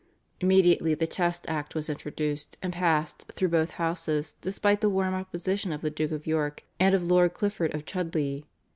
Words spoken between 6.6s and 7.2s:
and of